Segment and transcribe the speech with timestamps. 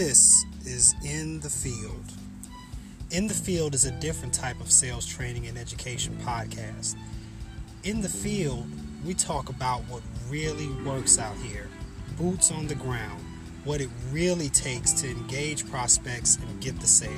[0.00, 2.04] This is In the Field.
[3.10, 6.94] In the Field is a different type of sales training and education podcast.
[7.82, 8.64] In the Field,
[9.04, 11.66] we talk about what really works out here
[12.16, 13.20] boots on the ground,
[13.64, 17.10] what it really takes to engage prospects and get the sale.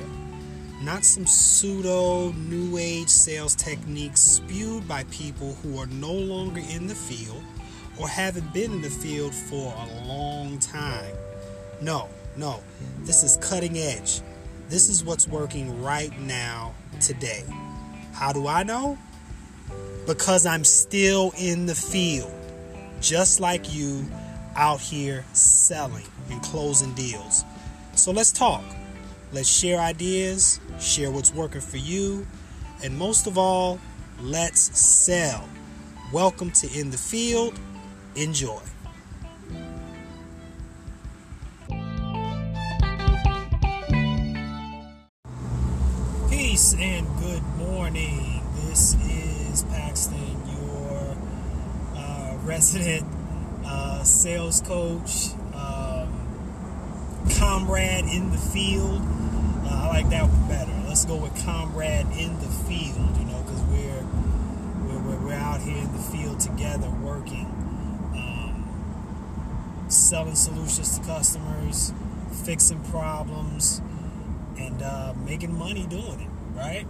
[0.81, 6.87] Not some pseudo new age sales techniques spewed by people who are no longer in
[6.87, 7.43] the field
[7.99, 11.15] or haven't been in the field for a long time.
[11.83, 12.63] No, no,
[13.01, 14.23] this is cutting edge.
[14.69, 17.45] This is what's working right now, today.
[18.13, 18.99] How do I know?
[20.07, 22.33] Because I'm still in the field,
[23.01, 24.05] just like you
[24.55, 27.45] out here selling and closing deals.
[27.95, 28.65] So let's talk.
[29.33, 32.27] Let's share ideas, share what's working for you,
[32.83, 33.79] and most of all,
[34.21, 35.49] let's sell.
[36.13, 37.59] Welcome to In the Field.
[38.17, 38.61] Enjoy.
[46.61, 48.43] Peace and good morning.
[48.67, 51.17] This is Paxton, your
[51.97, 53.07] uh, resident
[53.65, 56.13] uh, sales coach, um,
[57.39, 59.01] comrade in the field.
[59.65, 60.71] Uh, I like that one better.
[60.87, 64.05] Let's go with comrade in the field, you know, because we're,
[65.01, 67.47] we're, we're out here in the field together working,
[68.13, 71.95] um, selling solutions to customers,
[72.45, 73.81] fixing problems,
[74.59, 76.30] and uh, making money doing it,
[76.61, 76.87] right?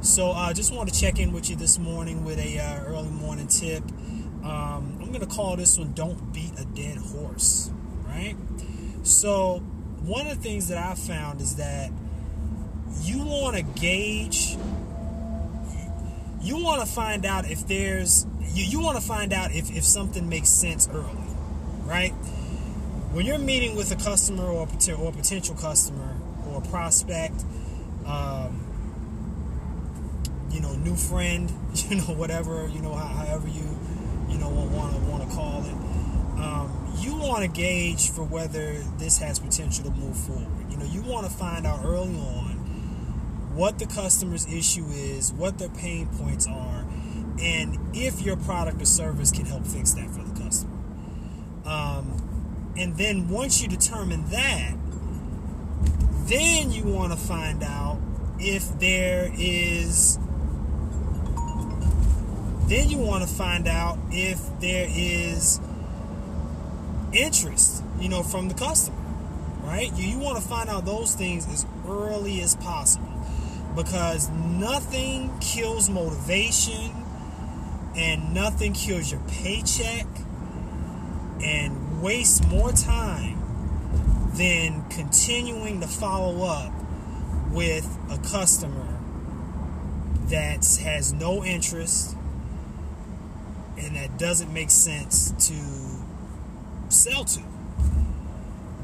[0.00, 2.84] So I uh, just want to check in with you this morning with a uh,
[2.86, 3.82] early morning tip.
[4.42, 7.70] Um, I'm to call this one "Don't Beat a Dead Horse,"
[8.06, 8.34] right?
[9.02, 9.58] So
[10.02, 11.90] one of the things that I found is that
[13.02, 14.56] you want to gauge,
[16.40, 19.84] you want to find out if there's, you, you want to find out if, if
[19.84, 21.28] something makes sense early,
[21.84, 22.12] right?
[23.12, 24.66] When you're meeting with a customer or,
[24.98, 26.16] or potential customer
[26.48, 27.44] or prospect,
[28.06, 28.69] um,
[30.80, 33.78] new friend, you know, whatever, you know, however you,
[34.28, 35.74] you know, want to want to call it.
[36.40, 40.70] Um, you want to gauge for whether this has potential to move forward.
[40.70, 42.56] You know, you want to find out early on
[43.54, 46.86] what the customer's issue is, what their pain points are,
[47.40, 50.76] and if your product or service can help fix that for the customer.
[51.66, 54.74] Um, and then once you determine that,
[56.26, 57.98] then you want to find out
[58.38, 60.18] if there is
[62.70, 65.60] then you want to find out if there is
[67.12, 69.00] interest you know from the customer
[69.62, 69.92] right?
[69.94, 73.06] You, you want to find out those things as early as possible
[73.76, 76.92] because nothing kills motivation
[77.96, 80.06] and nothing kills your paycheck
[81.42, 83.38] and wastes more time
[84.34, 86.72] than continuing to follow up
[87.50, 88.98] with a customer
[90.26, 92.16] that has no interest
[93.80, 97.40] and that doesn't make sense to sell to.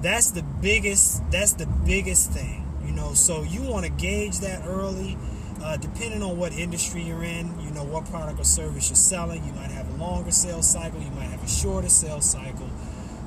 [0.03, 3.15] That's the biggest that's the biggest thing, you know.
[3.15, 5.17] So you want to gauge that early.
[5.63, 9.45] Uh, depending on what industry you're in, you know what product or service you're selling.
[9.45, 12.67] You might have a longer sales cycle, you might have a shorter sales cycle.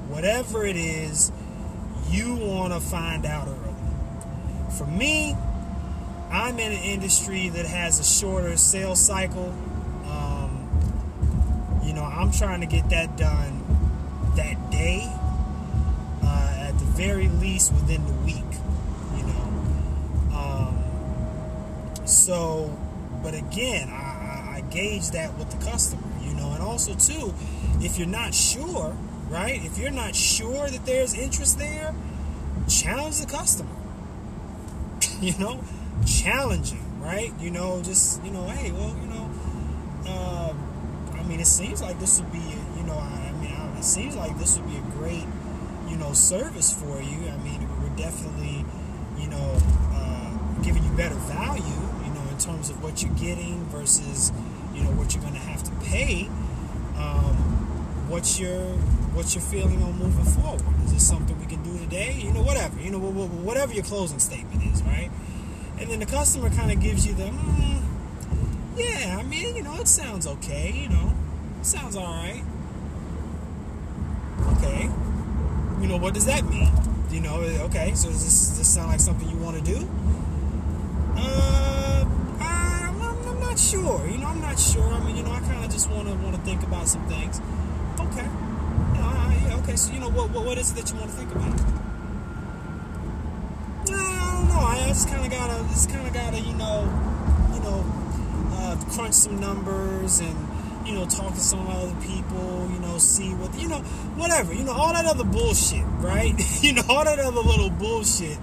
[0.09, 1.31] Whatever it is,
[2.09, 3.75] you want to find out early.
[4.78, 5.35] For me,
[6.31, 9.53] I'm in an industry that has a shorter sales cycle.
[11.90, 13.64] You know, I'm trying to get that done
[14.36, 15.12] that day,
[16.24, 18.46] uh, at the very least within the week.
[19.18, 22.78] You know, um, so,
[23.24, 26.04] but again, I, I gauge that with the customer.
[26.22, 27.34] You know, and also too,
[27.82, 28.96] if you're not sure,
[29.28, 29.60] right?
[29.66, 31.96] If you're not sure that there's interest there,
[32.68, 33.76] challenge the customer.
[35.22, 35.64] you know,
[36.06, 37.34] challenging, right?
[37.40, 39.32] You know, just you know, hey, well, you know,
[40.06, 40.39] uh,
[41.29, 44.37] mean, it seems like this would be, you know, I, mean, I, it seems like
[44.40, 45.26] this would be a great,
[45.87, 47.29] you know, service for you.
[47.29, 48.66] I mean, we're definitely,
[49.16, 49.58] you know,
[49.93, 51.64] uh, giving you better value,
[52.03, 54.31] you know, in terms of what you're getting versus,
[54.73, 56.28] you know, what you're going to have to pay.
[56.97, 57.35] Um,
[58.09, 58.59] what's your
[59.14, 60.64] what's your feeling on moving forward?
[60.85, 62.20] Is this something we can do today?
[62.23, 62.82] You know, whatever.
[62.82, 65.11] You know, whatever your closing statement is, right?
[65.78, 67.82] And then the customer kind of gives you the, mm,
[68.75, 70.72] yeah, I mean, you know, it sounds okay.
[70.72, 71.14] You know,
[71.61, 72.44] sounds all right.
[74.58, 74.90] Okay.
[75.82, 76.72] You know, what does that mean?
[77.11, 79.88] You know, okay, so does this, does this sound like something you want to do?
[81.16, 82.06] Uh,
[82.40, 84.08] I'm, I'm not sure.
[84.08, 84.84] You know, I'm not sure.
[84.84, 87.06] I mean, you know, I kind of just want to want to think about some
[87.08, 87.41] things.
[88.00, 88.28] Okay.
[88.28, 89.76] Uh, yeah, okay.
[89.76, 91.79] So, you know, what, what what is it that you want to think about?
[94.59, 94.66] know.
[94.66, 96.84] I just kind of gotta, just kind of gotta, you know,
[97.53, 97.85] you know,
[98.53, 100.35] uh, crunch some numbers and
[100.90, 102.68] you know talk to some other people.
[102.74, 103.80] You know, see what you know,
[104.18, 104.53] whatever.
[104.53, 106.34] You know, all that other bullshit, right?
[106.62, 108.38] you know, all that other little bullshit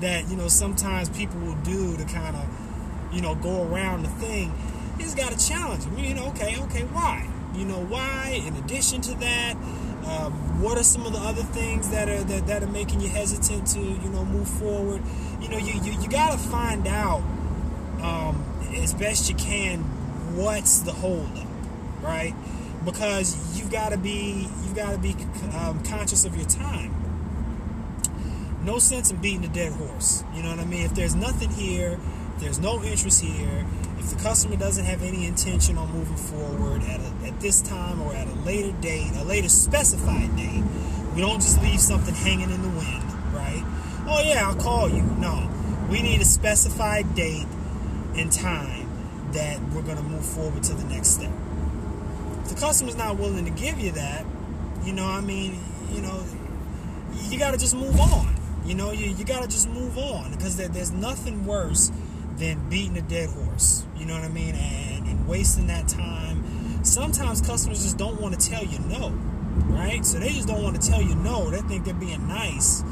[0.00, 4.08] that you know sometimes people will do to kind of you know go around the
[4.08, 4.52] thing.
[4.98, 5.98] You just gotta challenge them.
[5.98, 7.28] You know, okay, okay, why?
[7.54, 8.42] You know, why?
[8.46, 9.56] In addition to that.
[10.02, 13.08] Um, what are some of the other things that are that, that are making you
[13.08, 15.02] hesitant to you know move forward?
[15.40, 17.22] You know, you you, you got to find out
[18.00, 18.42] um,
[18.74, 19.84] as best you can
[20.34, 21.46] what's the holdup,
[22.02, 22.34] right?
[22.84, 25.14] Because you've got to be you've got to be
[25.56, 26.94] um, conscious of your time.
[28.64, 30.22] No sense in beating a dead horse.
[30.34, 30.84] You know what I mean?
[30.84, 31.98] If there's nothing here,
[32.38, 33.66] there's no interest here.
[33.98, 38.00] If the customer doesn't have any intention on moving forward at, a, at this time
[38.02, 40.62] or at a later date, a later specified date,
[41.14, 43.62] we don't just leave something hanging in the wind, right?
[44.06, 45.02] Oh yeah, I'll call you.
[45.02, 45.50] No,
[45.90, 47.46] we need a specified date
[48.16, 48.88] and time
[49.32, 51.32] that we're going to move forward to the next step.
[52.42, 54.26] If the customer's not willing to give you that,
[54.84, 55.58] you know, I mean,
[55.92, 56.24] you know,
[57.28, 58.34] you got to just move on.
[58.64, 61.90] You know, you, you got to just move on because there, there's nothing worse
[62.38, 63.84] than beating a dead horse.
[63.96, 64.54] You know what I mean?
[64.54, 66.84] And, and wasting that time.
[66.84, 69.10] Sometimes customers just don't want to tell you no,
[69.68, 70.04] right?
[70.04, 71.50] So they just don't want to tell you no.
[71.50, 72.82] They think they're being nice,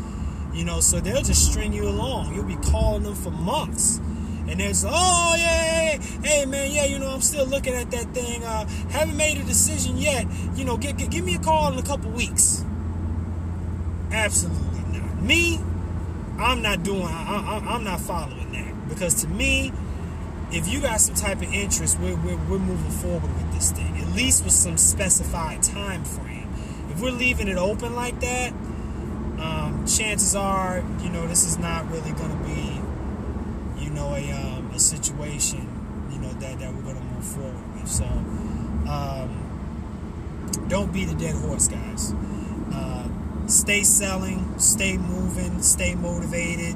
[0.52, 2.34] you know, so they'll just string you along.
[2.34, 4.00] You'll be calling them for months
[4.50, 8.44] and there's oh yeah, hey man, yeah, you know I'm still looking at that thing.
[8.44, 10.26] Uh, haven't made a decision yet.
[10.56, 12.64] You know, get, get, give me a call in a couple weeks.
[14.10, 15.22] Absolutely not.
[15.22, 15.60] Me,
[16.38, 17.02] I'm not doing.
[17.02, 19.72] I, I, I'm not following that because to me,
[20.50, 23.98] if you got some type of interest, we're, we're, we're moving forward with this thing.
[23.98, 26.48] At least with some specified time frame.
[26.90, 28.52] If we're leaving it open like that,
[29.38, 32.80] um, chances are, you know, this is not really going to be
[34.00, 35.68] know, a, um, a situation,
[36.10, 37.88] you know, that, that we're going to move forward with.
[37.88, 39.46] So, um,
[40.68, 42.12] don't be the dead horse, guys.
[42.72, 43.08] Uh,
[43.46, 46.74] stay selling, stay moving, stay motivated.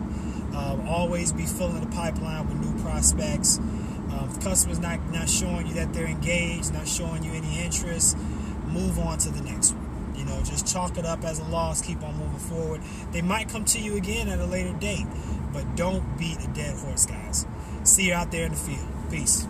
[0.55, 3.59] Um, always be filling the pipeline with new prospects.
[3.59, 7.61] Um, if the customer's not, not showing you that they're engaged, not showing you any
[7.65, 8.17] interest,
[8.69, 10.15] move on to the next one.
[10.15, 12.81] You know, just chalk it up as a loss, keep on moving forward.
[13.11, 15.07] They might come to you again at a later date,
[15.55, 17.47] but don't beat a dead horse, guys.
[17.85, 18.89] See you out there in the field.
[19.11, 19.47] Peace.